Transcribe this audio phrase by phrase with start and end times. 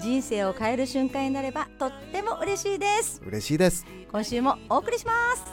[0.00, 3.22] 人生を変える瞬間になればとっても嬉しいです。
[3.24, 3.86] 嬉しいです。
[4.10, 5.44] 今週もお送りします。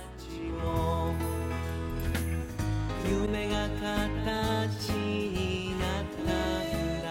[3.10, 6.34] 夢が形になった
[7.04, 7.10] ら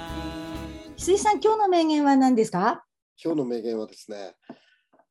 [0.97, 2.85] 翡翠さん、今日の名言は何ですか？
[3.23, 4.35] 今日の名言はですね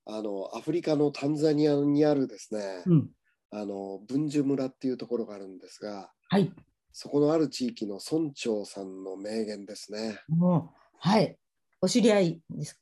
[0.05, 3.09] あのアフリカのタンザニアにあるですね、うん。
[3.51, 6.51] あの文殊村っていうところがあるんですがはい。
[6.91, 10.19] そこのある地域の村長さんの名言ですね。
[10.99, 11.37] はい。
[11.81, 12.79] お知り合いです。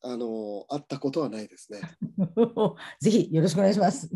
[0.00, 1.80] あの会ったことはないですね
[3.00, 4.08] ぜひよろしくお願いします。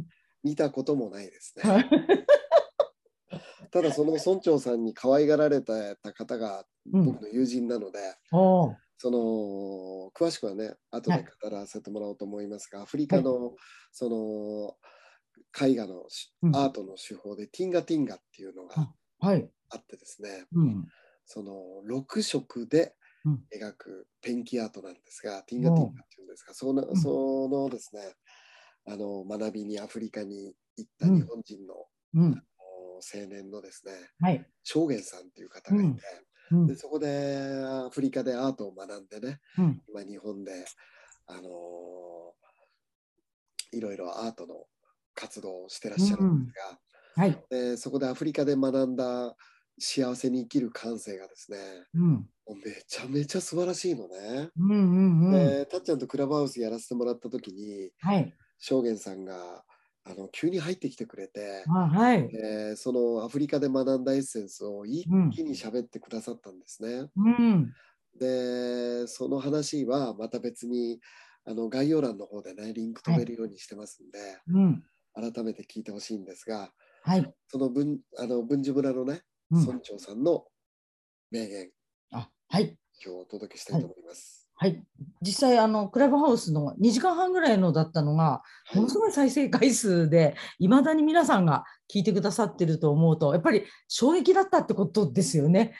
[0.45, 1.91] 見たこともないですねはい
[3.71, 7.99] ただその村長さんに可愛がられた方がうん僕の友人なので、
[8.33, 13.57] おーその詳しくはね後で語らせてもらおうと思いますが、アフリカの
[13.93, 14.77] その
[15.61, 16.07] 絵画の
[16.55, 19.51] アートの手法でティンガティンガっていうのがはい。
[19.71, 20.89] あってですね、うん。
[21.25, 22.93] その6色でうん
[23.55, 28.15] 描くペンキアートなんですが、ティンガティンガっていうんですが、そのんそのですね
[28.87, 31.75] あの学びにアフリカに行った日本人の
[32.15, 32.43] うん。
[33.15, 34.47] 青年のですねはい。
[34.63, 36.03] 正元さんっていう方がいて、
[36.51, 36.75] うんで。
[36.77, 39.83] そこでアフリカでアートを学んでねうん。
[39.89, 40.65] 今日本で、
[41.27, 42.33] あのー
[43.73, 44.67] いろいろアートの
[45.15, 46.79] 活動をしてらっしゃるんですが、
[47.15, 47.45] はい。
[47.51, 49.37] でそこでアフリカで学んだ
[49.79, 51.59] 幸せに生きる感性がですね
[51.95, 52.29] うん。
[52.47, 54.51] もうめちゃめちゃ素晴らしいのね。
[54.57, 54.71] うん。
[54.71, 55.35] うん。
[55.35, 55.59] うん。
[55.61, 58.37] でたっちゃんとクラブハウスやらせてもらった時にはい。
[58.59, 59.65] 正元さんが
[60.05, 62.29] あの急に入ってきてくれて、あ、はい。
[62.29, 67.09] でそのアフリカで学んだエッセンスを一気に喋ってくださったんですね。
[67.17, 67.77] うん。
[68.19, 71.01] でその話はまた別に
[71.45, 74.19] あの概要欄の方でねリンク飛べるようにしてますんで、
[74.49, 74.85] うん。
[75.15, 76.73] 改めて聞いてほしいんですが
[77.03, 77.35] はい。
[77.49, 79.23] その文あの文殊村のねうん
[79.61, 80.45] 村長さんの
[81.31, 81.71] 名言
[82.13, 82.77] あ、はい。
[83.05, 84.49] 今日お届けしたいと思います。
[84.55, 84.83] はい。
[85.21, 88.43] 実際、あの、クラブハウスの2時間半ぐらいのだったのが、は
[88.75, 95.75] いものすごい再生回数で、いまだに皆さんが聞いてくださってると思うと、やっぱり衝撃だったってことですよね。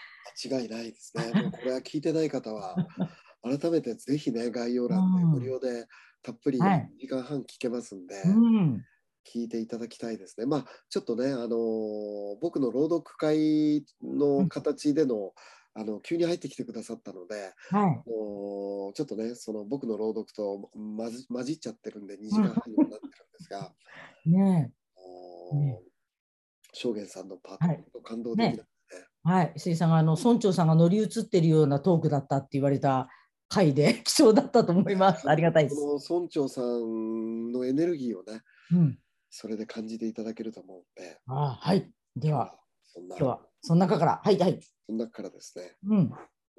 [0.51, 1.43] 間違いないですね。
[1.43, 2.77] もうこれは聞いてない方は
[3.43, 5.87] 改めてぜひね概要欄でうん無料で
[6.23, 8.85] たっぷりはい2時間半聞けますんで、うん。
[9.33, 10.47] 聞いていただきたいですね。
[10.47, 15.33] まあちょっとね、あのー僕の朗読会の形での、
[15.75, 18.03] あの急に入ってきてくださったので、はい。
[18.05, 23.73] ちょっとね、その僕の朗読と混じ混じっちゃってるんで2時間半にもなってるんですが、
[24.27, 25.81] ねもうね
[26.73, 28.73] 正元さんのパート、はい感動的なねえ。
[29.25, 29.53] はい。
[29.55, 33.09] 水井さんが、あの、村長さんが乗り移ってるようなトークだったって言われた
[33.49, 35.29] 回で、 貴重だったと思います。
[35.29, 35.77] ありがたいです。
[35.77, 38.41] この村長さんのエネルギーをね、
[38.73, 38.99] うん。
[39.35, 41.91] それで感じていただけると思うんで、あはい。
[42.15, 42.55] では、
[42.85, 44.61] そんな、今日は、その中から、はい、はい。
[44.87, 46.13] その中からですね、うん。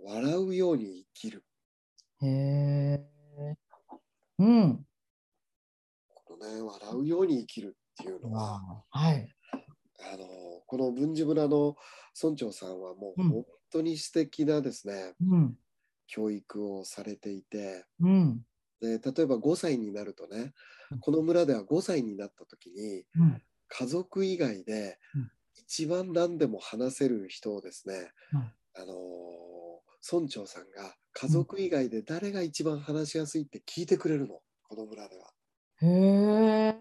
[0.04, 1.46] 笑うように生きる。
[2.24, 3.58] へえ。
[4.40, 4.86] うん。
[6.26, 8.60] このね、笑うように生きるっていうのは、
[8.90, 9.30] はい。
[10.12, 10.26] あの
[10.66, 11.76] この文殊村の
[12.22, 15.56] 村長さんはもううん本当に素敵なですね、うん。
[16.08, 18.42] 教育をされていてうん。
[18.84, 20.54] で例えば5歳になるとね
[21.00, 23.42] この村では5歳になった時にうん。
[23.70, 28.94] 家族以外でうん一番何でも話せる人をですね、うんあの
[30.12, 35.32] 村長さんが家族以外で誰が一番話しやすいって聞いてくれるのこの村では。
[35.82, 36.76] へえ。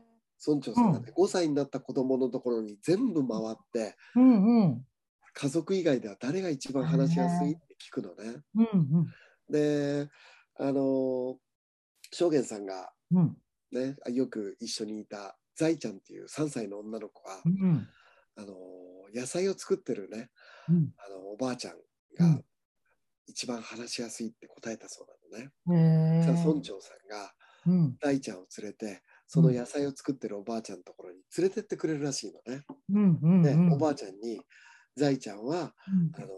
[0.45, 4.87] 村長さんがね、5歳になった子供のところに全部回ってうんうん。
[5.35, 8.41] 家族以外では誰が一番話しやすいって聞くのね。
[8.57, 9.07] うんうん。
[9.49, 10.09] で
[10.59, 11.37] あの
[12.13, 13.37] 正元さんがうん。
[13.73, 17.93] ねよく一緒にいた財ちゃんっていう3歳の女の子が、うん。
[18.37, 18.55] あの
[19.15, 20.31] 野菜を作ってるね
[20.69, 20.93] うん。
[20.99, 21.77] あのおばあちゃん
[22.19, 22.45] うがん
[23.27, 25.53] 一番話しやすいって答えたそうなのね。
[25.69, 26.23] へえ。
[26.23, 27.33] そしたら村長さんが
[27.67, 27.99] うん。
[28.01, 32.65] 大ちゃんを連れてその野菜を作ってるおばあちゃんのところに連れてってくれるらしいのね。
[32.91, 33.73] うんうんで、うん。
[33.73, 34.41] おばあちゃんに
[34.97, 36.29] 財ちゃんはうんあの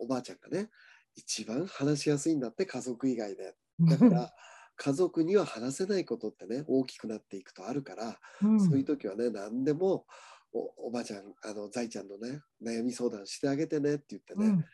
[0.00, 0.70] おばあちゃんがね
[1.14, 3.54] 一番話しやすいんだって家族以外で
[3.88, 4.32] だから
[4.76, 10.04] 家族には話せないことってね大きくなっていくとあるから、うんそういう時はね何でも
[10.52, 14.64] おおばあちゃんあの財ちゃんのね悩み相談してあげてねって言ってね、うん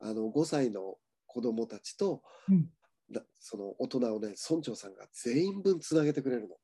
[0.00, 0.94] あの5歳の
[1.26, 2.66] 子供たちとうん
[3.10, 6.54] だその大人をね村長さんが全員分つなげてくれるの。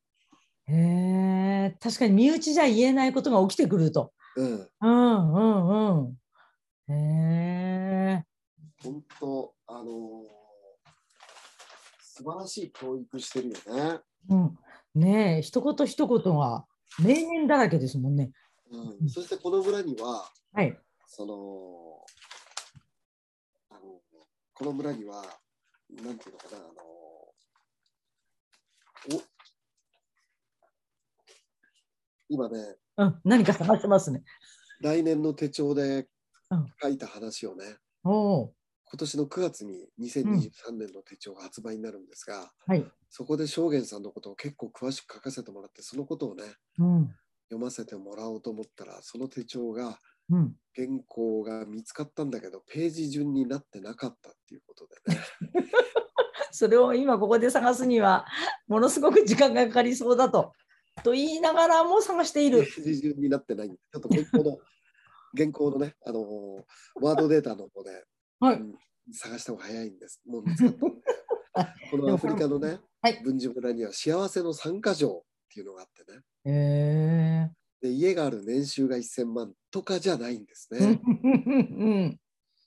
[0.67, 4.13] へえ確かに身内じゃ言えないことが起きてくると。
[4.37, 6.93] うん、うんうんうん。
[6.93, 8.25] へえ。
[8.83, 10.44] 本当あのー
[12.17, 13.99] 素晴らしい教育してるよね。
[14.29, 14.59] うん。
[14.95, 16.65] ねえ一言一言が
[17.03, 18.31] 名言だらけですもんね。
[18.71, 20.79] うん、そしてこの村にははい。
[21.09, 22.05] その
[23.69, 24.01] あの
[24.55, 25.25] この村には
[25.91, 26.67] なんていうのかなあの
[29.17, 29.23] お
[32.29, 33.21] 今ねうん。
[33.25, 34.23] 何か探してますね。
[34.81, 36.07] 来年の手帳で
[36.51, 37.65] うん書いた話をね、
[38.05, 38.55] おお。
[38.87, 42.85] 今年の9月に2023年の手帳が発売になるんですが、はい。
[43.11, 46.45] そこで正元さんのことを結構詳しく書かせてもらってそのことをね
[46.79, 47.15] うん。
[47.49, 49.99] 読ませてもらおうと思ったらその手帳が
[50.31, 50.57] うん。
[50.75, 55.23] 原稿が見つかったんだけどページ順になってなかったっていうことでね
[56.51, 58.27] それを今ここで探すには
[58.69, 60.53] ものすごく時間がかかりそうだと。
[61.03, 62.63] と言いながらも探していペる。
[62.63, 64.59] ージ順になってないちょっと原稿の
[65.37, 66.65] 原稿のねあのー
[67.05, 68.05] ワードデータの方で、
[68.41, 68.75] はいうん
[69.13, 71.03] 探した方が早いんですもう見つかったんで
[71.91, 77.51] このアフリカのね、はい文治村には幸せの参加条っていうのがあってねへえ。
[77.83, 80.87] で家がある年収が1000万とかじゃないんですうね。
[82.07, 82.21] ん。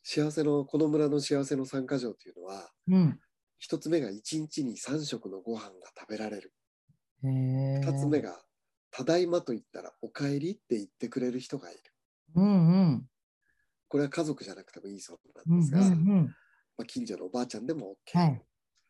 [0.04, 3.20] 幸せのこの村の幸せの参加条っていうのはうん。
[3.58, 6.54] 一つ目が1日に3食のご飯が食べられる
[7.24, 7.80] へえ。
[7.82, 8.40] 二つ目が
[8.92, 11.82] ただいまと言ったらおかえりって言ってくれる人がいる
[12.36, 12.50] うんう
[12.92, 13.10] ん。
[13.88, 16.36] これは家族じゃなくてもいいそうなうんんですが、うん
[16.78, 18.42] まあ、近所のおばあちゃんでも OK、はい。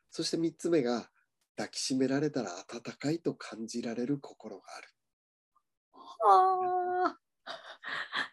[0.09, 1.09] そして3つ目が
[1.55, 4.88] 抱きしめられたら温かいと感じられる心がある
[6.29, 7.15] あ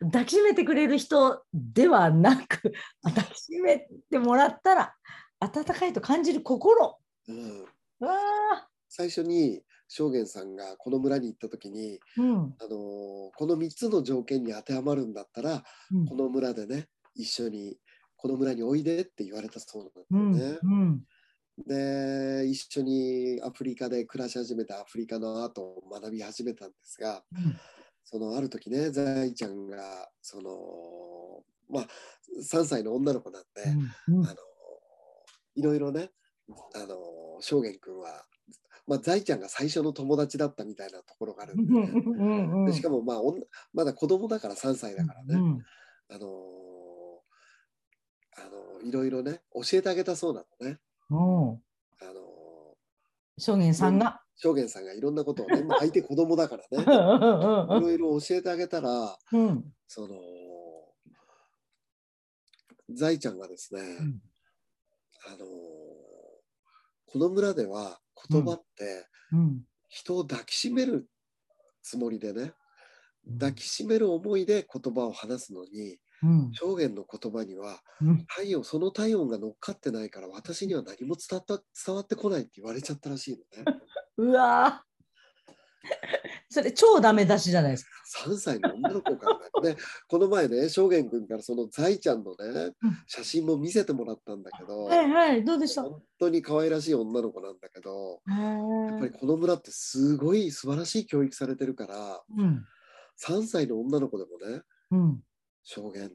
[0.03, 2.73] ー 抱きしめてくれる人ではなく
[3.03, 4.95] 抱きしめてもらったら
[5.41, 6.99] 温かいと感じる心。
[7.29, 7.65] うん、
[8.01, 8.15] わ
[8.55, 8.69] あ。
[8.89, 12.37] 最初に正元さんがこの村に行った時に、うん。
[12.37, 17.77] あのーこの3つの条件に当てはまるんだったらうんこの村でね一緒に
[18.17, 20.59] この村においでって言われたそううなんんだよね。
[20.63, 21.03] うん。
[21.67, 27.57] で一緒にアフリカで暮らし始めたアフリカのアートを学び始めたんですがうん
[28.05, 30.51] そのある時ね財ちゃんがその
[31.71, 31.87] まあ
[32.43, 33.63] 3歳の女の子なんで、
[34.09, 34.37] うんあの
[35.57, 36.11] いろいろね
[36.75, 38.25] あの正元君は、
[38.87, 43.43] まあ、財ちゃんが最初の友達だったみたいなところがあるんで,、うんでしかもまあ女
[43.73, 45.65] まだ子供だから3歳だからね、うん
[46.11, 46.29] あの
[48.37, 48.41] あ
[48.83, 50.79] のいろいろね教えてあげたそうなのね。
[51.11, 51.15] う。
[51.15, 52.77] んあの
[53.39, 54.21] 証言さんが？
[54.37, 59.73] 正元さんがいろんなことをね、まあ相手子供だからね、 うんうんうんいろいろ教えてあげたら、うん。
[59.87, 60.17] その、
[62.91, 64.21] 財ちゃんがですね、ん。
[65.27, 65.47] あの、
[67.15, 69.63] この村では言葉ってうん。
[69.89, 71.09] 人を抱きしめる
[71.81, 72.55] つもりでね、
[73.39, 76.53] 抱きしめる思いで言葉を話すのに、うん。
[76.55, 78.27] 正元の言葉にはうん。
[78.27, 83.69] 体温、その体温が乗っかってないから私には何も伝わった伝わってこないって言われちゃったらしいのね。
[84.19, 84.95] うわー
[86.55, 87.91] それ超ダメ出しじゃないですか。
[88.27, 89.77] 3歳の女の子からね、
[90.09, 95.83] この前ね、正元君からその財ちゃんのねうん、写真も見せてもらったんだけど、はいはい、どうでした？
[95.83, 102.65] 本当に可愛らしい女の子なんだけど、やっぱりこの村ってすごい素晴らしい教育されてるから、うん。
[103.21, 104.63] 3歳の女の子でもね、
[104.93, 105.23] うん。
[105.63, 106.11] 証言、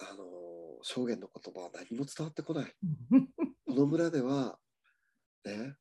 [0.00, 0.24] あの、
[0.82, 2.72] 証言の言葉は何も伝わってこない。
[3.66, 4.58] この村では、
[5.44, 5.76] ね、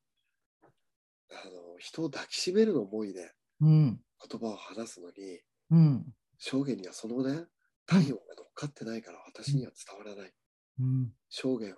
[1.32, 4.00] あの、人を抱きしめる思いでうん。
[4.28, 5.40] 言葉を話すのに、
[5.70, 6.06] うん。
[6.40, 7.46] 証言にはそのね、
[7.86, 10.32] 体温が乗っかってないから私には伝わらない。
[10.80, 11.12] うん。
[11.30, 11.76] 証言は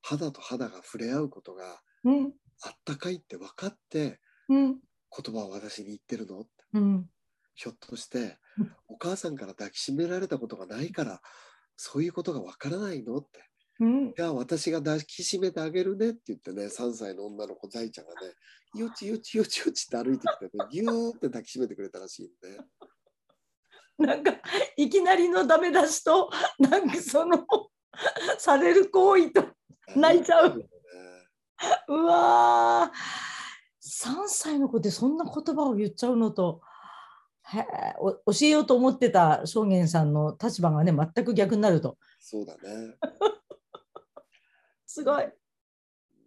[0.00, 2.32] 肌と肌が触れ合うことがうん。
[2.62, 4.18] あったかいって分かって
[4.48, 4.76] うん。
[5.24, 6.40] 言葉を私に言ってるの。
[6.40, 7.10] ってうん。
[7.54, 11.20] ひょっとしてうんお母さんから抱きしめられたことがないから
[11.76, 13.40] そういうことが分からないのって
[13.80, 14.08] うん。
[14.08, 18.34] いや私が抱きしめてあげるねって言ってね3歳の女の子財ちゃんがね
[18.74, 22.60] よちよちよちよちって歩いてきてねギューって抱きしめてくれたらしいんで、
[23.98, 24.32] なんか
[24.76, 27.46] いきなりのダメ出しとなんかその
[28.38, 29.44] される行為と
[29.96, 30.58] 泣いちゃう。
[30.58, 30.68] ね。
[31.88, 33.28] うわー。
[33.80, 36.60] 3歳の子でそんな言葉を言っちゃうのと。
[37.50, 37.64] へー
[37.98, 41.96] お教えようと思ってた証言さんの立場がね全く逆になると。
[42.20, 42.96] そうだね
[44.98, 45.26] すごい。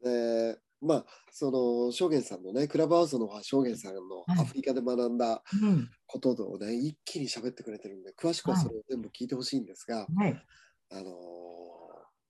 [0.04, 4.40] でまあその証言さんのねクラブハウスの証言さんのはい。
[4.42, 5.90] アフリカで学んだうん。
[6.08, 10.44] ことをね、一気に喋ってくれてるんで詳しくはそれを全部聞いてほしいんですが、はい。
[10.92, 11.06] あのー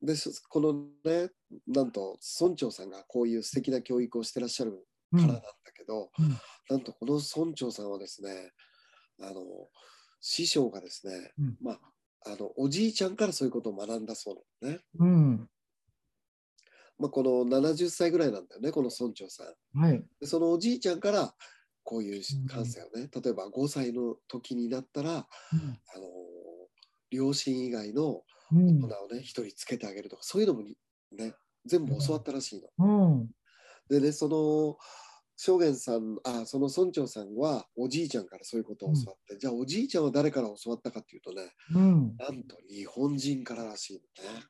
[0.03, 0.73] でそこの
[1.05, 1.29] ね
[1.67, 5.19] なんと村長さんがこういう素敵な教育をしてらっしゃるうん。
[5.21, 6.37] からなんだけど、うん。
[6.69, 8.51] なんとこの村長さんはですね
[9.21, 9.43] あの
[10.19, 11.57] 師匠がですね、うん。
[11.61, 11.79] まあ
[12.25, 14.31] あのおじいちゃんからそういうことを学んだそ
[14.61, 15.49] うなのね、うん。
[17.01, 20.03] まあ、この70歳ぐらいなんだよねこの村長さんはい。
[20.19, 21.33] でそのおじいちゃんから
[21.83, 25.25] こういううん感性をね、例えば5歳の時になったらうんあの
[27.09, 30.77] 両親以外のうん大人をね一人つけてあげるとかそういうのもに
[31.11, 31.33] ね
[31.65, 32.69] 全部教わったらしいの。
[32.77, 33.29] うん。
[33.89, 34.77] でねその
[35.37, 42.15] 正元さんあその村長さんはおじいちゃんからそういうことを教わって、じゃあおじいちゃんは誰から教わったかっていうとねうん。
[42.17, 44.43] なんと日本人かららしいのね。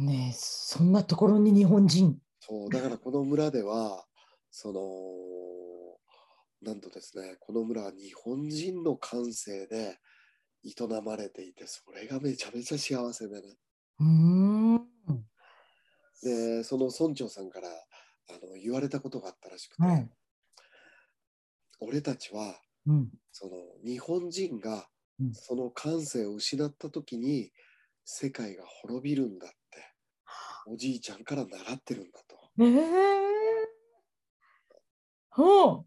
[0.00, 2.18] ねえそんなところに日本人。
[2.40, 4.06] そうだからこの村では
[4.50, 4.80] その
[6.62, 9.98] なんとですねこの村は日本人の感性で
[10.64, 13.56] 営まれていてそれがめちゃめちゃ幸せでね
[13.98, 14.80] うーん。
[16.22, 17.72] でその村長さんからあ
[18.46, 20.08] の言われたことがあったらしくて、はい。
[21.80, 23.08] 俺たちはうん。
[23.32, 23.52] その
[23.84, 24.88] 日本人が
[25.20, 27.52] うんその感性を失った時に
[28.04, 29.52] 世界が滅びるんだ
[30.66, 32.36] おじいちゃんから習ってるんだと。
[32.58, 33.30] ええ
[35.30, 35.84] ほ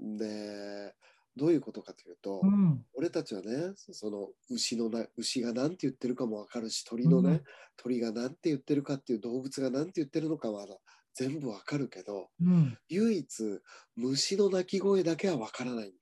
[0.00, 0.94] で
[1.36, 2.46] どういうことかというと、う。
[2.46, 2.84] うん。
[2.94, 7.42] 俺たちはねその牛のな牛が何て言ってるかも分かるし鳥のね、うん
[7.80, 10.66] 鳥が何て言ってるかっていう動物が何て言ってるのかは
[11.14, 12.76] 全部分かるけどうん。
[12.88, 13.60] 唯一
[13.94, 15.96] 虫の鳴き声だけは分からないんだ。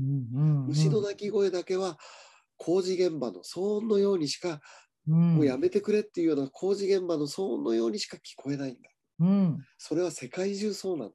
[0.00, 0.26] うん。
[0.34, 0.66] うん。
[0.66, 1.96] 虫の鳴き声だけは
[2.56, 4.60] 工事現場の騒音のようにしか、うん。
[5.10, 8.90] もうやめてくれっていうような工事現場の騒音のようにしか聞こえないんだ。
[9.20, 9.66] うん。
[9.78, 11.14] それは世界中そうなんだ。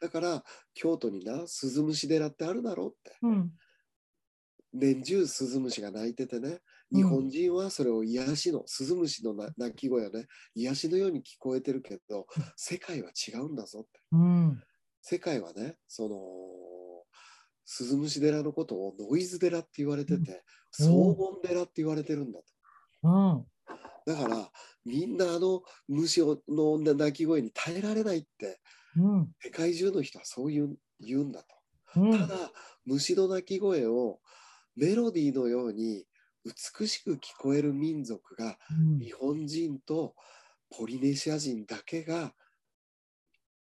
[0.00, 3.18] だから京都にな鈴虫寺ってあるだろうって。
[3.22, 3.50] うん。
[4.72, 6.48] 年中スズムシが鳴いててね
[6.92, 10.26] うん日本人はそれを癒しのスズムシのな鳴き声はね
[10.56, 12.26] 癒しのように聞こえてるけど
[12.56, 14.62] 世界は違うんだぞってうん。
[15.00, 16.16] 世界はねその
[17.72, 20.42] スズムシ寺のことをノイズ寺って言われてて
[20.80, 22.44] うん騒音寺って言われてるんだと
[23.04, 23.46] うん。
[24.06, 24.50] だから
[24.84, 28.58] みんなあの虫をの鳴き声に耐えられないって
[28.96, 29.28] うん。
[29.40, 31.44] 世界中の人はそう言う言うんだ
[31.94, 32.00] と。
[32.00, 32.18] うん。
[32.18, 32.50] ただ
[32.86, 34.18] 虫の鳴き声を
[34.74, 36.06] メロディーのように
[36.44, 38.58] 美しく聞こえる民族が
[39.00, 40.16] 日本人と
[40.76, 42.34] ポリネシア人だけが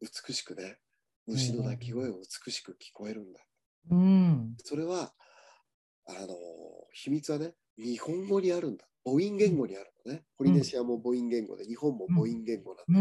[0.01, 0.79] 美しくね
[1.29, 3.41] 虫の鳴き声を美しく聞こえるんだ。
[3.91, 4.57] うん。
[4.63, 5.13] それは
[6.07, 6.37] あの
[6.93, 8.87] 秘密はね日本語にあるんだ。
[9.05, 10.25] 母音言語にあるのね。
[10.37, 12.99] ポリネシアも母音言語で日本も母音言語なんだけど、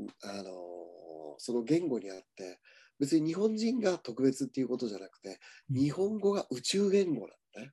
[0.00, 0.06] うん。
[0.22, 2.60] あのその言語にあって
[2.98, 5.38] 別に日本人が特別っていうことじゃなくて
[5.70, 7.72] 日本語が宇宙言語なんだね。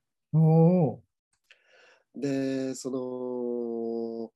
[2.15, 4.31] でその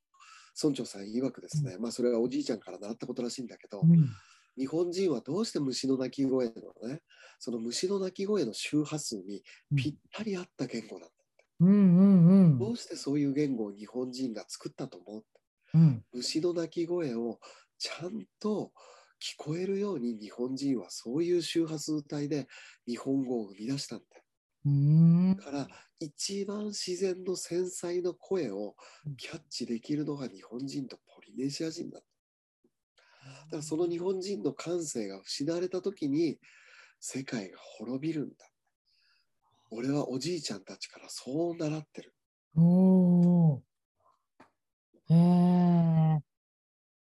[0.62, 4.10] 村長さん曰くですね、まあそれはおじいちゃんから習ったことらしいんだけど、うん。
[4.58, 6.54] 日本人はどうして虫の鳴き声の
[6.90, 7.02] ね？
[7.40, 9.44] その虫の鳴き声の周波数に
[9.76, 11.16] ぴったり合った言語なんだ。
[11.60, 11.70] うん。
[11.70, 12.58] うん。
[12.60, 15.24] どうしてそういう言語を日本人が作ったと思う？
[15.76, 16.04] うん。
[16.14, 17.40] 虫の鳴き声を
[17.78, 18.72] ちゃんと
[19.22, 22.48] 聞こえるように日本人はそういう周波数帯で
[22.88, 24.24] 日本語を生み出したんだよ。
[24.66, 25.36] うん。
[25.36, 25.68] だから
[26.00, 28.76] 一番自然の繊細な声を
[29.18, 32.02] キャッチできるのが日本人とポリネシア人だ。
[33.48, 36.38] だからその日本人の感性が失われた時に
[37.00, 38.36] 世界が滅びるんだ。
[39.70, 42.13] 俺はおじいちゃんたちからそう習ってる。
[42.56, 43.63] おお。
[45.10, 46.20] へえ。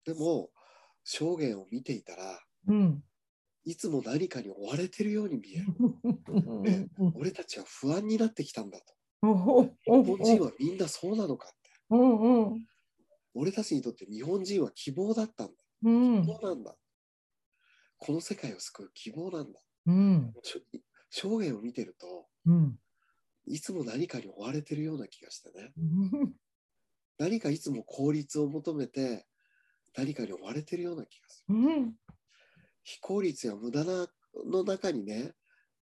[0.05, 0.51] でも
[1.05, 3.03] 証言を見ていたらうん。
[3.67, 5.67] いつも何かに追われてるように見える。
[6.63, 8.95] ね俺たちは不安になってきたんだと。
[9.23, 11.71] お日本人はみんなそうなのかって。
[11.91, 12.67] うんうん
[13.37, 15.64] 俺たちにとって日本人は希望だったんだ。
[15.85, 16.75] うん希望なんだ。
[17.99, 19.61] この世界を救う希望なんだ。
[19.87, 20.33] うん
[21.11, 22.79] 証言を見てるとうん
[23.47, 25.73] いつも何かに追われてるような気がしてね。
[27.19, 29.27] 何かいつも効率を求めて
[29.97, 31.55] 何かに追われてるような気がする。
[31.55, 31.95] うん
[32.83, 34.07] 非効率や無駄な
[34.47, 35.33] の中にね、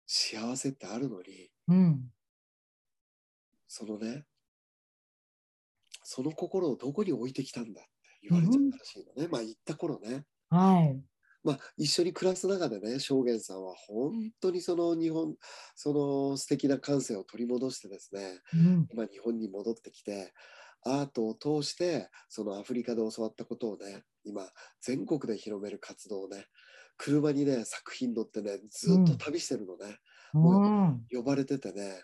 [0.07, 2.13] 幸せってあるのに、うん
[3.67, 4.25] そのね、
[6.05, 7.89] その心をどこに置いてきたんだ
[8.25, 9.29] 言われちゃったらしいのね。
[9.29, 10.25] まあ言った頃ね。
[10.51, 11.05] はい
[11.43, 15.37] まあ一緒に暮らす中でね、証言さんは本当にその日本、
[15.75, 20.33] その素敵な感性を取り戻してですね、うん今日本に戻ってきて、
[20.83, 24.49] アートを通してそのアフリカで教わったことをね、今
[24.81, 26.47] 全国で広める活動をね、
[26.97, 29.99] 車にね、作品乗ってね、ずっと旅してるのね。
[30.33, 32.03] うん呼ばれててね、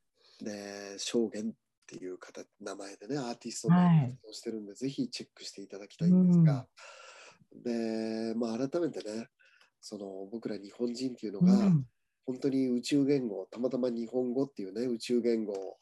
[0.42, 1.54] で証言っ
[1.88, 3.78] ていう形名前でねアーティストの
[4.32, 6.68] してるんで、ぜひチェックしていただきたいんですが、
[7.64, 9.28] で、まあ、改めてね
[9.82, 11.86] その僕ら日本人っていうのが、うん
[12.26, 15.78] 本当に宇宙言語たまたま日本語っていうね宇宙言語を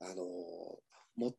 [0.00, 0.24] あの
[1.16, 1.34] も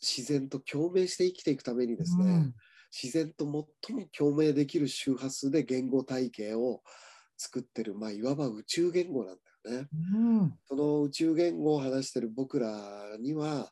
[0.00, 2.54] 自然と共鳴して生きていくためにですね、うん
[2.90, 6.80] 自然と最も共鳴できる周波数で言語体系を
[7.36, 9.88] 作ってる、まあ、いわば宇宙言語なんだよね。
[10.14, 13.70] うんその宇宙言語を話してる僕らには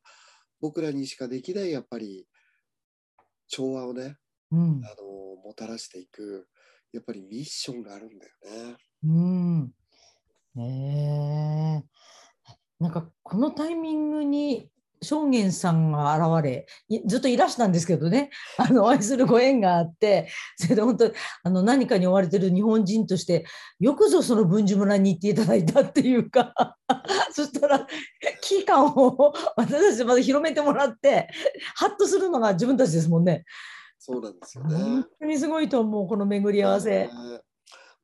[0.60, 2.26] 僕らにしかできないやっぱり
[3.48, 4.16] 調和をね
[4.50, 6.46] うんあのもたらしていく
[6.92, 8.32] やっぱりミッションがあるんだよ
[8.72, 8.76] ね。
[9.04, 9.72] うん。
[10.56, 11.96] ねえ。
[12.80, 14.70] なんかこのタイミングに
[15.02, 23.44] 正元さんが現れいずっといらしたんですけどね あのお会いするご縁があって それで本当にあの何かに追われてる日本人として
[23.78, 26.76] よくぞその文殊村に行っていただいたっていうか
[27.32, 27.86] そしたら
[28.40, 31.28] 危機感を私たちまで広めてもらって
[31.74, 33.44] ハッとするのが自分たちですもんね。
[33.98, 34.76] そうなんですよね。
[34.76, 37.10] 本当にすごいと思うこの巡り合わせね。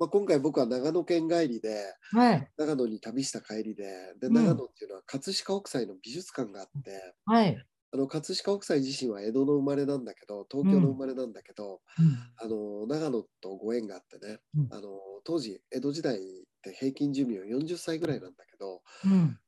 [0.03, 2.53] まあ、今回僕は長野県帰りではい。
[2.59, 4.39] 長野に旅した帰りででうん。
[4.41, 7.65] 長野っていうのは葛飾北斎の美術館があって、はい。
[7.93, 12.33] あの葛飾北斎自身は江戸の生まれなんだけど東京の生まれなんだけど、うん。
[12.37, 14.73] あの長野とご縁があってね、うん。
[14.73, 16.21] あの当時江戸時代っ
[16.63, 19.39] て平均寿命40歳ぐらいなんだけどうん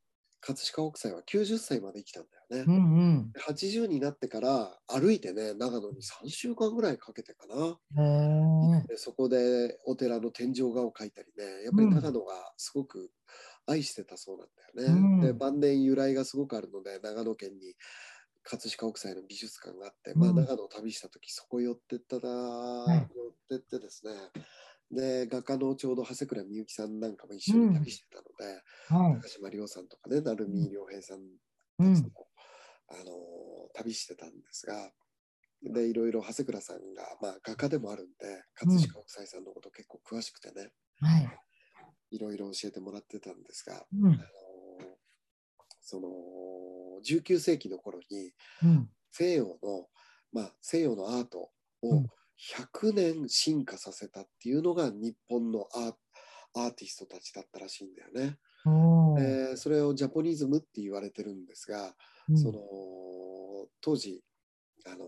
[0.45, 2.65] 葛飾北斎は90歳まで生きたんだよね。
[2.69, 3.33] うんうん。
[3.33, 7.79] で80になってから歩いてね長野に3週間ぐらいかけてかな。
[8.97, 13.11] そこでお寺の天井画を描いたりねやっぱり長野がすごく
[13.67, 15.01] 愛してたそうなんだよね。
[15.01, 17.75] うんで晩年由来がすごくあるので長野県に
[18.43, 20.37] 葛飾北斎の美術館があって、まあ、うん。
[20.37, 22.29] 長野を旅した時そこ寄ってったら、
[22.97, 23.09] い。
[23.17, 24.13] 寄ってってですね
[24.91, 29.21] で画家のちょうど長谷倉みゆきさんなんかも一緒に旅してたので、はい。
[29.23, 31.19] 高島亮さんとかね成海良平さん
[31.79, 32.29] うんたちとも、
[32.91, 33.11] あの
[33.75, 34.93] 旅してたんですが
[35.63, 40.71] でいろいろ長谷倉さんが、まあ、画家でもあるんで葛飾北斎さんのこと結構詳しくてね、
[41.01, 41.29] はい。
[42.11, 44.13] いろいろ教えてもらってたんですが、うん。
[44.13, 44.19] あの
[45.81, 46.09] その
[47.05, 48.89] 19世紀の頃にうん。
[49.11, 49.89] 西洋の、
[50.33, 51.51] まあ、西洋のアートを
[51.83, 52.07] うん
[52.39, 58.39] 100年進化させたっていうのが日本のアーティストたちだったらしいんだよね。
[58.67, 61.95] おーでそれをジャポニズムって言われてるんですが、
[62.29, 62.39] うん。
[62.39, 62.59] その
[63.81, 64.23] 当時
[64.87, 65.07] あの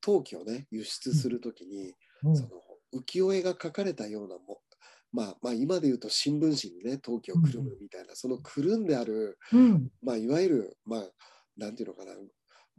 [0.00, 2.36] 陶器をね輸出する時に、うん。
[2.36, 2.50] その
[2.92, 4.60] 浮世絵が描かれたようなも
[5.12, 9.88] まあ、まあ今で言うと新聞紙にね陶器をくるむみたいな、そのくるんである、うん。
[10.02, 11.02] まあ、いわゆるまあ
[11.56, 12.12] なんていうのかな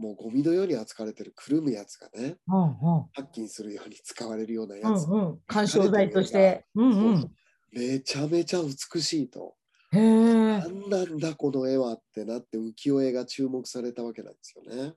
[0.01, 2.67] もうゴミのように扱われてるくるむやつがねうんう
[3.01, 3.05] ん。
[3.13, 5.39] 発金するように使われるようなやつ、うんうん。
[5.45, 6.65] 鑑賞材として。
[6.73, 7.31] うんうん。
[7.71, 9.55] めちゃめちゃ美しいと。
[9.91, 10.01] へえ。
[10.01, 14.95] 何なんだこの絵はってなって浮世絵が注目されたわけなんですよね。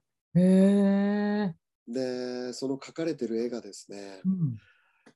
[1.87, 4.57] でその描かれてる絵がですねうん。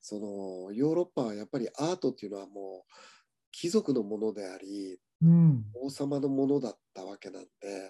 [0.02, 2.92] そのヨーロッパはやっぱりアートっていうのはもう
[3.50, 5.64] 貴族のものでありうん。
[5.74, 7.48] 王様のものだったわけなんで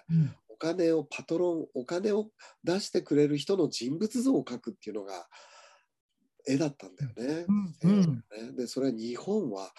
[0.09, 0.33] うん。
[0.47, 2.31] お金をパトロンお金を
[2.63, 5.27] 出してくれる人の人物像を描くっていうのが
[6.47, 7.47] 絵だったんだよね。
[7.47, 8.05] うん西洋
[8.41, 8.51] のね。
[8.53, 9.71] でそれは日本は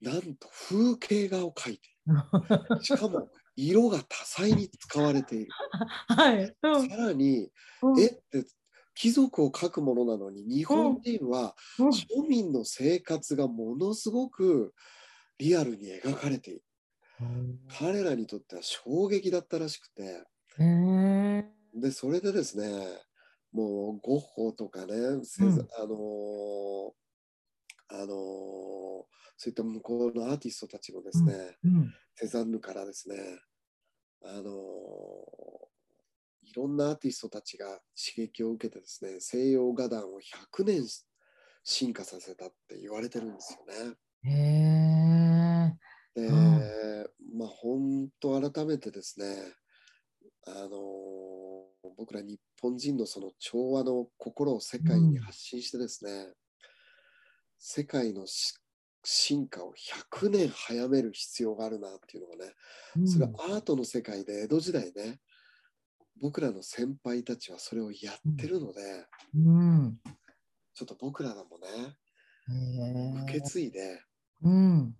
[0.00, 1.96] なんと風景画を描いている。
[2.78, 5.56] しかも色が多彩に使われている。
[6.08, 6.56] はい。
[6.62, 6.90] うん。
[6.90, 7.50] さらに
[7.82, 8.00] うん。
[8.00, 8.44] 絵って
[8.94, 12.06] 貴族を描くものなのに日本人はうん。
[12.18, 14.74] 庶民の生活がものすごく
[15.38, 16.64] リアルに描かれている。
[17.78, 20.24] 彼らにとっては衝撃だったらしくて、
[21.74, 22.68] で、それでですね、
[23.52, 24.94] もうゴッホとかね、
[25.46, 25.68] うん。
[25.78, 26.92] あのー
[27.88, 28.06] あのー
[29.38, 33.16] そういった向こうのアーティストたちもですね、うんセザンヌからですね、
[34.24, 34.46] あのー
[36.48, 40.86] いろんなアーティストたちが刺激を受けてですね、西洋画壇を100年
[41.64, 43.94] 進化させたって言われてるんですよね。
[46.16, 49.36] へえで、うまあ本当改めてですね、
[50.46, 50.78] あの
[51.96, 56.32] 僕ら日本人のその調和の心を世界に発信してですね、
[57.58, 58.54] 世界のし
[59.08, 59.72] 進化を
[60.10, 62.52] 100年早める必要があるなっていうのがね、
[62.96, 65.20] うんそれはアートの世界で江戸時代ね、
[66.20, 68.80] 僕らの先輩たちはそれをやってるので、
[69.34, 69.98] うん。
[70.74, 71.68] ちょっと僕らもね、
[73.24, 74.02] 受け継いで
[74.42, 74.94] うん。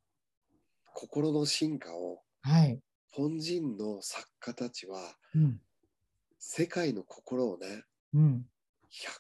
[0.97, 2.69] 心の進化をはい。
[2.71, 2.81] 日
[3.13, 5.61] 本人の作家たちはうん。
[6.39, 8.47] 世界の心をねうん。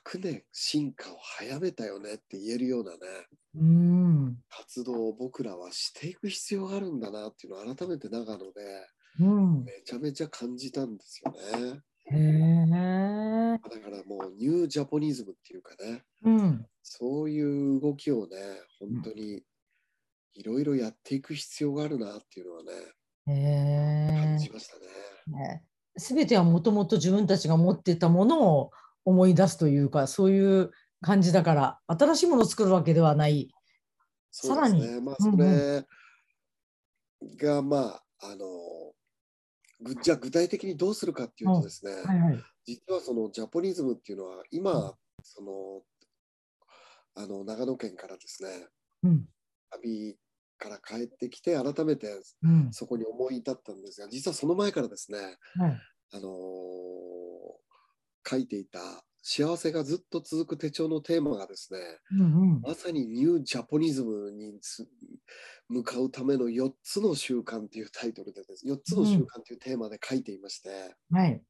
[0.07, 2.99] 100年進化を早めたよねって言えるようなね
[3.57, 4.39] うん。
[4.49, 8.45] 活動を僕らはしていく必要があるんだなっていうのを改めて長野で
[9.21, 9.65] うん。
[9.65, 13.59] めちゃめちゃ感じたんですよねへえ。
[13.63, 16.67] だからもうニュージャポニズムっていうかねうん。
[16.83, 18.37] そういう動きをね
[18.81, 19.43] 本当に
[20.37, 22.71] いろいろやっていく必要があるなっていうのはね
[23.27, 24.51] へえ感じ。
[24.51, 24.87] ましたね。
[25.27, 25.63] ね
[25.99, 28.71] すべてはもともと自分たちが持っていたものを
[29.05, 30.71] 思い出すというか、そういう
[31.01, 33.51] 感じだから、新しいものを作るわけではない。
[34.31, 35.01] そうですさね。
[35.01, 35.85] まあ、うんそれ
[37.39, 38.47] が、まあ、あの、
[39.81, 42.45] ぐじゃあ具体的にどうするかっていうとですね、はいはい。
[42.67, 45.83] 実はそのジャポニズムっていうのは、今、その、
[47.15, 48.69] あの、長野県からですね、
[49.05, 49.27] うん。
[49.71, 50.17] 旅
[50.59, 52.09] から帰ってきて、改めて
[52.43, 52.73] うん。
[52.73, 55.19] そこに思い至ったんですが、実はその前からですね、
[55.59, 55.81] はい。
[56.13, 56.97] あのー
[58.29, 58.81] 書いていた
[59.23, 61.79] 幸せがずっと続く手帳のテーマがですね、
[62.13, 62.61] うんうん。
[62.61, 64.89] まさにニュージャポニズムにつ
[65.69, 71.43] 向かうための4つの習慣っていうタイトルでです、4つの習慣というテーマで書いていまして、はい。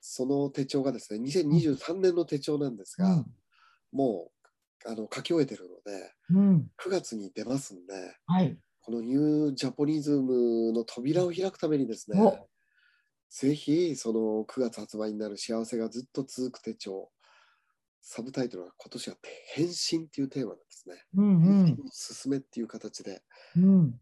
[0.00, 3.26] その手帳がですね、2023年の手帳なんですが、うん
[3.90, 4.37] もう
[4.86, 6.70] あの書き終えてるので、うん。
[6.78, 7.94] 9月に出ますんで、
[8.26, 8.56] はい。
[8.80, 12.48] このニュージャポニズムの扉を開くためにですねお、
[13.30, 17.10] ぜひその9月発売になる幸せがずっと続く手帳、
[18.00, 19.16] サブタイトルは今年は
[19.54, 21.04] 変身っていうテーマなんですね。
[21.16, 21.76] うんうん。
[21.86, 23.22] おすすめっていう形で
[23.56, 24.00] うん。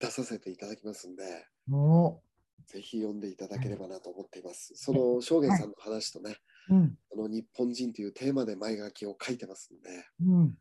[0.00, 2.20] 出させていただきますんで、お
[2.66, 4.72] ぜひ読んでいただければなと思っています。
[4.74, 6.36] その正元さんの話とね、
[6.70, 6.98] うん。
[7.08, 10.54] この日本人というテーマで前書きを書いてますんで、うん。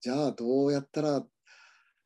[0.00, 1.24] じゃあどうやったら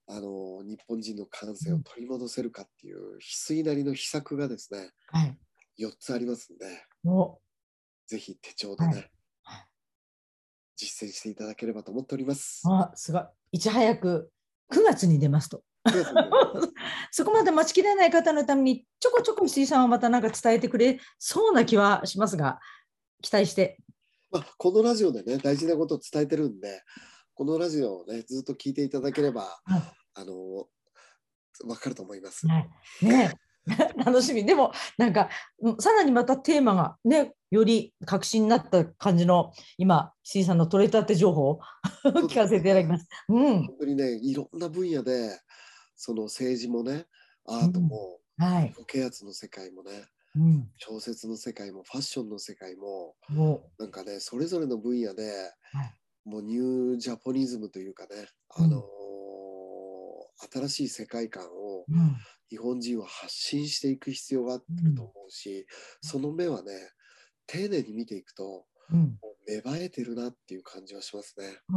[0.08, 5.38] あの日本人の感性を取り戻せるかっていう翡翠なりの秘策がですね、はい。
[5.78, 6.66] 4つありますんで、
[7.04, 7.38] お
[8.06, 9.12] ぜひ手帳でね、はいはい
[10.82, 12.62] 実践していただければと思っております。
[12.66, 13.22] あ、すごい。
[13.52, 14.32] いち早く
[14.72, 15.62] 9月に出ますと。
[15.86, 16.22] 9月にね
[17.12, 22.58] そこまで待ちきれない方のために、ちょこちょこ石井さんはまたなんか伝えてくれそうな気はしますが、
[23.22, 23.78] 期待して。
[24.30, 26.82] まあ、このラジオでね、大事なことを伝えてるんで、
[27.34, 29.82] このラジオをね、ずっと聞いていただければ、はい
[30.14, 30.66] あの、
[31.64, 32.46] わかると思います。
[32.46, 32.58] は
[33.02, 33.52] い、ねえ
[34.04, 34.44] 楽しみ。
[34.44, 35.28] でも、なんか、
[35.60, 41.60] うんさらにまたテーマがね、より確信になった感じの、今、石井さんの取れたて情報を
[42.04, 43.06] 聞かせていただきます。
[43.28, 43.66] うん。
[43.66, 45.38] 本当にね、いろんな分野で、
[45.94, 47.06] その政治もね、
[47.44, 48.72] アートも、はい。
[48.76, 50.72] ポケアツの世界もね、うん。
[50.76, 55.32] 小説の世界も、ファッションの世界も、もなんかね、それぞれの分野で、
[55.72, 58.82] はいもうニュージャポニズムというかね、うんあのー
[60.52, 62.26] 新しい世界観をう、うん。
[62.50, 65.66] 日本人は発信していく必要があると思うし、
[66.02, 66.72] その目はね、
[67.46, 69.18] 丁寧に見ていくと、うん。
[69.46, 71.60] 芽生えてるなっていう感じはしますね。
[71.72, 71.76] あ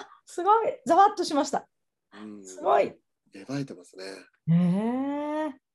[0.00, 0.80] あ、すごい。
[0.86, 1.68] ざわっとしました。
[2.12, 2.98] うん、すごい。
[3.34, 4.04] 芽生えてますね。
[4.46, 5.46] ねえ。
[5.46, 5.71] うん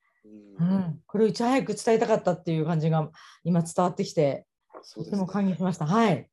[0.59, 1.01] うん。
[1.05, 3.09] これをいち早く伝えたかったっていう感じが
[3.43, 4.45] 今伝わってきて、
[4.93, 5.85] とても感激しました。
[5.85, 6.29] はい。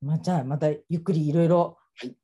[0.00, 2.16] まあ、じゃあ、またゆっくりいろいろはい、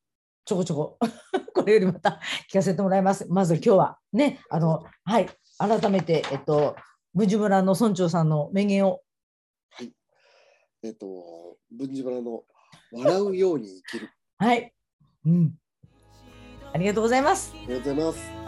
[0.45, 0.99] ちょこちょこ、
[1.55, 3.27] これよりまた聞かせてもらいます。
[3.29, 5.29] まず今日はね、あの、はい、
[5.59, 6.77] 改めて、えっと、
[7.15, 9.01] 文治村の村長さんの名言を、
[9.71, 9.93] はい。
[10.83, 12.45] えっと、文治村の
[12.93, 14.11] 笑うように生きる。
[14.39, 14.75] はい、
[15.25, 15.55] うん。
[16.73, 17.53] ありがとうございます。
[17.55, 18.40] ありがとうございます。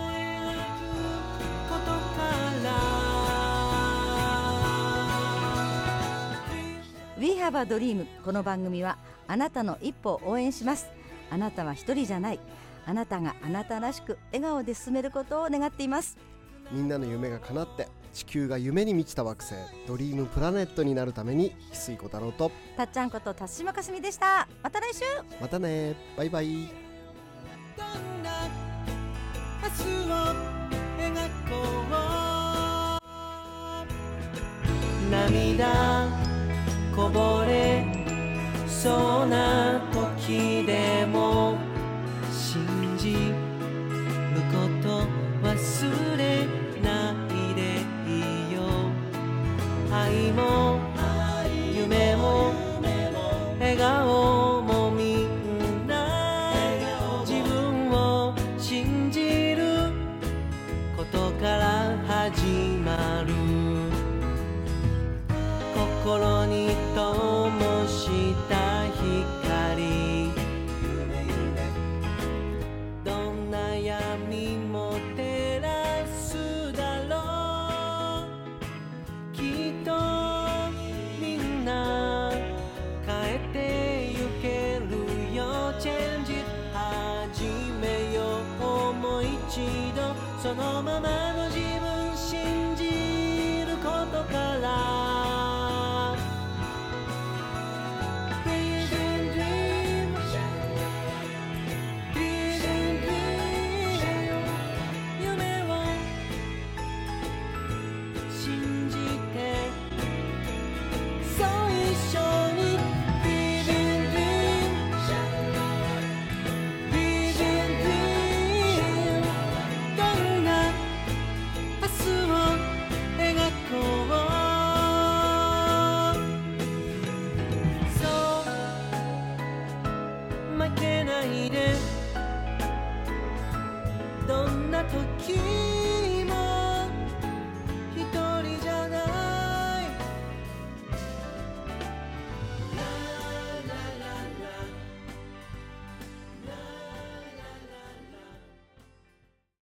[7.52, 8.96] We have a dream この番組は
[9.28, 10.88] あなたの一歩を応援します。
[11.30, 12.40] あなたは一人じゃない。
[12.86, 16.16] あなたがあなたらしく笑顔で進めることを願っています。
[16.70, 19.54] みんなの夢が叶って地球が夢に満ちた惑星
[19.86, 24.48] ドリームプラネットになるために翡翠小太郎とたっちゃんこと辰島かすみでした。
[24.62, 25.00] また来週。
[25.38, 25.94] またね。
[26.16, 26.46] バイバイ。
[26.46, 26.52] ど
[27.84, 28.48] んな
[29.62, 30.14] 明日を
[30.96, 31.12] 描
[31.50, 31.72] こう。
[35.10, 36.31] 涙
[37.02, 37.84] こぼれ
[38.68, 41.58] そうな時でも
[42.30, 42.64] 信
[42.96, 43.18] じる
[44.52, 45.02] こと
[45.42, 46.46] 忘れ
[46.80, 47.60] ないで
[48.06, 48.62] いいよ
[49.90, 50.78] 愛も